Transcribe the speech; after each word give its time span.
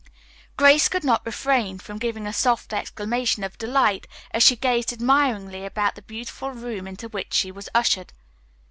Grace 0.57 0.89
could 0.89 1.03
not 1.03 1.23
refrain 1.27 1.77
from 1.77 1.99
giving 1.99 2.25
a 2.25 2.33
soft 2.33 2.73
exclamation 2.73 3.43
of 3.43 3.59
delight 3.59 4.07
as 4.31 4.41
she 4.41 4.55
gazed 4.55 4.91
admiringly 4.91 5.63
about 5.63 5.93
the 5.93 6.01
beautiful 6.01 6.49
room 6.49 6.87
into 6.87 7.07
which 7.07 7.31
she 7.35 7.51
was 7.51 7.69
ushered. 7.75 8.11